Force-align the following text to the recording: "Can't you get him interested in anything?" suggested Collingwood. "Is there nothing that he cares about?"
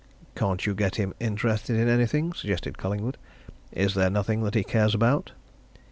"Can't 0.35 0.65
you 0.65 0.73
get 0.73 0.95
him 0.95 1.13
interested 1.19 1.75
in 1.79 1.87
anything?" 1.87 2.33
suggested 2.33 2.75
Collingwood. 2.75 3.19
"Is 3.71 3.93
there 3.93 4.09
nothing 4.09 4.41
that 4.41 4.55
he 4.55 4.63
cares 4.63 4.95
about?" 4.95 5.31